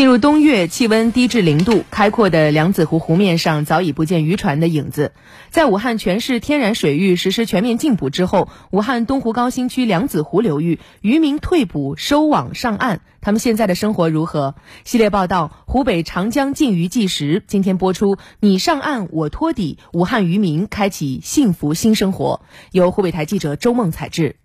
[0.00, 5.12] 进入冬月，气温低至零度，开阔的梁子湖湖面上早已不见渔船的影子。
[5.50, 14.54] 在武汉全市天然水域实施全面禁捕之后，武汉东湖高新区梁子湖流域渔民退捕收网上岸，他们现在的生活如何？
[14.84, 18.16] 系列报道《湖北长江禁渔纪实》今天播出。
[18.40, 22.40] 你上岸，我托底，武汉渔民开启幸福新生活。
[22.72, 24.36] 由湖北台记者周梦采制。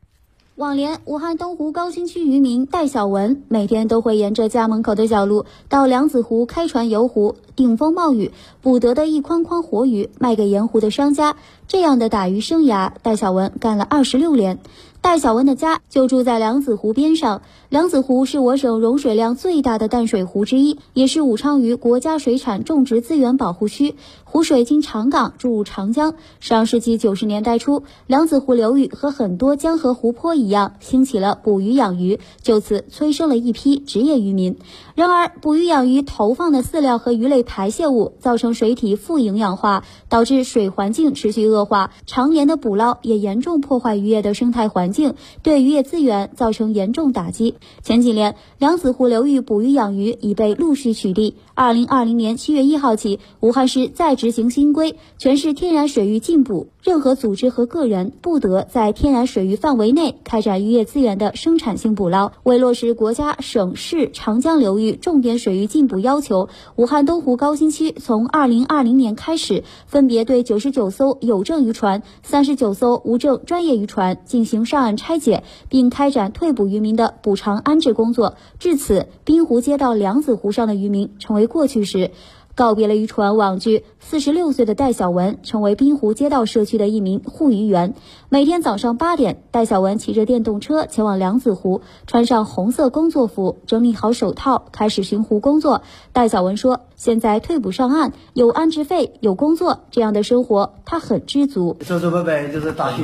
[0.55, 11.35] 往年，武汉东湖高新区渔民戴小文每天都会沿着家门口的小路到梁子湖开船游湖，顶风冒雨捕得的一筐筐活鱼卖给沿湖的商家。
[11.67, 14.59] 这样的打鱼生涯，戴小文干了二十六年。
[15.05, 17.43] 戴小文的家就住在梁子湖边上。
[17.69, 23.93] 梁子湖是我省容水量最大的淡水湖之一，也是武昌鱼国家水产种植资源保护区。
[24.23, 26.15] 湖水经长港注入长江。
[26.39, 34.57] 上世纪九十年代初，梁子湖流域和很多江河湖泊一样，兴起了捕鱼养鱼，就此催生了一批职业渔民。
[34.95, 41.91] 然而，捕鱼养鱼投放的饲料和鱼类排泄物造成水体富营养化，导致水环境持续恶化。
[42.07, 44.94] 常年的捕捞也严重破坏渔业的生态环境。
[44.95, 47.55] 境对渔业资源造成严重打击。
[47.83, 51.33] 前几年，梁子湖流域捕鱼养鱼已被陆续取缔。
[51.53, 62.31] 二零二零年七月一号起，武汉市再执行新规，全市天然水域禁捕，任何组织和个人不得在天然水域范围内开展渔业资源的生产性捕捞。
[62.43, 74.84] 为落实国家、省市长江流域重点水域禁捕要求，武汉东湖高新区从二零二零年开始，分别对九十九艘有证渔船、三十九艘无证专业渔船进行上。
[74.85, 82.11] 案拆解并开展退捕渔民的补偿安置工作，至此，滨湖街道梁子湖上的渔民成为过去时。
[82.55, 87.95] 告别了渔船网具，四十六岁的戴小文成为滨湖街道社区的一名护渔员。
[88.29, 95.81] 每天早上八点，戴小文骑着电动车前往梁子湖，穿上红色工作服，整理好手套，开始巡湖工作。
[96.13, 101.77] 戴小文说：“现在退捕上岸，有安置费，有工作，这样的生活他很知足。
[101.85, 103.03] 走走摆摆就是打鱼。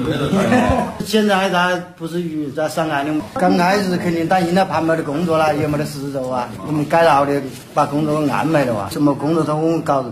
[1.06, 6.50] 现在咱不是鱼在上岸的，刚开始肯定担心他盘没得工作了，也没得食肉啊。
[6.66, 7.41] 我们改造的，
[7.74, 9.44] 把工作安排了啊，什么工作？
[9.44, 10.06] 都我们搞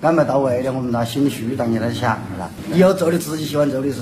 [0.00, 2.50] 安排到位的，我们那心里虚当然在想了。
[2.72, 4.00] 以后做的自己喜欢做的事。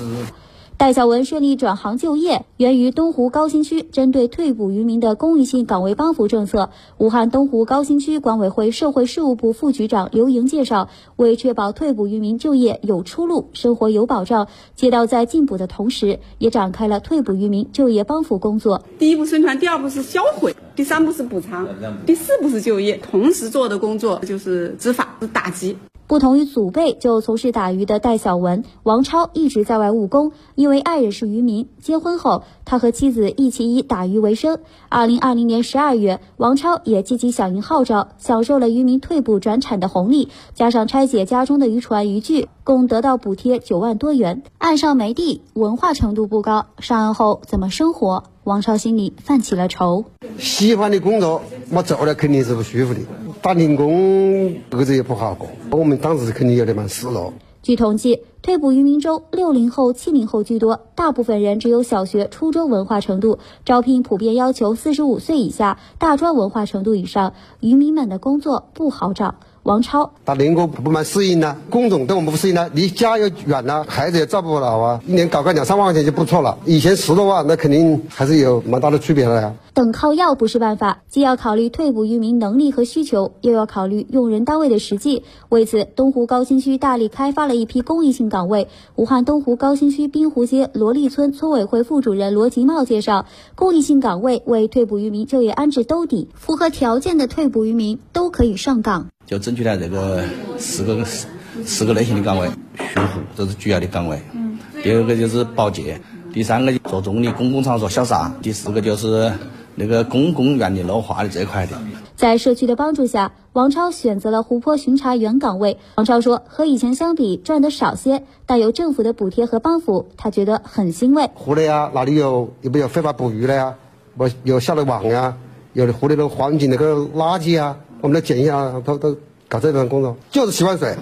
[0.77, 6.69] 戴小文顺利转行就业，源于东湖高新区针对退捕渔民的公益性岗位帮扶政策。
[6.97, 18.83] 武汉东湖高新区管委会社会事务部副局长刘莹介绍，为确保退捕渔民就业有出路、生活有保障，街道在进捕的同时，也展开了退捕渔民就业帮扶工作。
[18.99, 21.65] 第一步宣传，第二步是销毁，第三步是补偿，
[22.05, 22.97] 第四步是就业。
[22.97, 25.77] 同时做的工作就是执法、打击。
[26.07, 31.67] 不同于祖辈就从事打鱼的戴小文，王超一直在外务工，因为爱人是渔民。
[31.81, 34.59] 结婚后，他和妻子一起以打鱼为生。
[34.87, 44.43] 二零二零年十二月，王超也积极响应号召，享受了渔民退捕转产的红利，加上拆解家中的渔船渔具，共得到补贴九万多元。
[44.59, 48.25] 岸上没地，文化程度不高，上岸后怎么生活？
[48.43, 50.05] 王超心里泛起了愁。
[50.37, 51.41] 喜欢的工作，
[51.71, 52.99] 我做了肯定是不舒服的。
[53.45, 57.31] 打零工，日子也不好过，我们当时肯定有点蛮失落。
[57.61, 67.33] 据统计，退捕渔民中，六零后、七零后居多，大部分人只有小学、初中文化程度，招聘普遍要求四十五岁以下、大专文化程度以上。
[67.59, 69.35] 渔民们的工作不好找。
[69.61, 79.53] 王超打零工不蛮适应呢，工种对我们不适应呢，离家又远了，孩子也照顾不了啊，一年搞个两三万块钱就不错了，以前十多万，那肯定还是有蛮大的区别的呀。
[79.75, 85.23] 等靠要不是办法，既要考虑退捕渔民能力和需求，又要考虑用人单位的实际。
[85.49, 88.69] 为此，东湖高新区大力开发了一批公益性岗位。
[88.95, 93.25] 武汉东湖高新区滨湖街罗立村村委会副主任罗吉茂介绍，
[93.55, 99.07] 公益性岗位为退捕渔民就业安置兜底，符合条件的退捕渔民都可以上岗。
[99.27, 100.23] 就争取了这个
[100.57, 101.27] 四个四
[101.65, 104.21] 四个类型的岗位，巡湖这是主要的岗位。
[104.33, 104.57] 嗯。
[104.81, 105.99] 第二个就是保洁，
[106.31, 109.33] 第三个做重的公共场所消杀，第四个就是
[109.75, 111.77] 那个公共园林绿化的这块的。
[112.15, 115.77] 在社区的帮助下，王超选择了湖泊巡查员岗位。
[115.95, 121.29] 王超说，和以前相比赚的少些，但有政府的补贴和帮扶，他觉得很欣慰。
[121.33, 123.75] 湖里啊，哪里有有没有非法捕鱼的呀？
[124.17, 125.35] 我有下的网呀，
[125.73, 127.77] 有的湖里的环境那个垃圾啊。
[128.01, 129.15] 我们来建议啊，都都
[129.49, 130.95] 搞这份工作，就是喜欢水，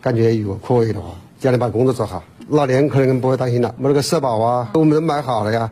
[0.00, 1.08] 感觉如果可以的话，
[1.40, 5.70] 家里把工作做好，老年可能不会担心了，没那个社保啊，我们都买好了呀。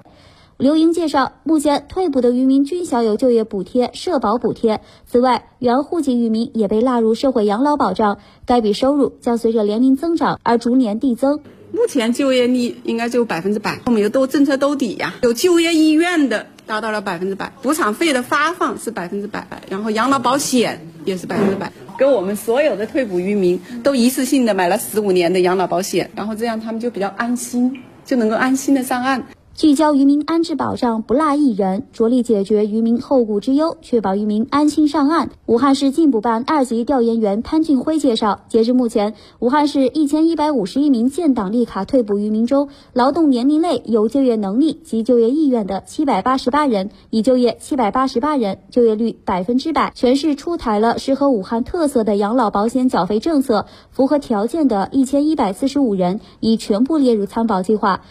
[0.59, 4.81] 刘莹介绍，目前退捕的渔民均享有就业补贴、社保补贴。
[5.07, 11.39] 此外，原户籍渔民也被纳入社会养老保障，该笔收入将随着年龄增长而逐年递增。
[11.71, 16.47] 目前就业率应该就百分之百，我们有多政策兜底呀，有就业意愿的。
[16.67, 29.25] 达到了百分之百，补偿费的发放是百分之百，然后养老保险也是百分之百，给我们所有的退捕渔民都一次性的买了十五年的养老保险，然后这样他们就比较安心，就能够安心的上岸。
[29.59, 35.31] 聚焦渔民安置保障，不落一人，着力解决渔民后顾之忧，确保渔民安心上岸。
[35.47, 49.91] 武汉市进补办二级调研员潘俊辉介绍，截至目前，武汉市一千一百五十一名建档立卡退捕渔民中，劳动年龄类有就业能力及就业意愿的七百八十八人，已就业七百八十八人，就业率百分之百。
[49.93, 58.03] 全市出台了适合武汉特色的养老保险缴费政策，符合条件的一千一百四十五人已全部列入参保计划。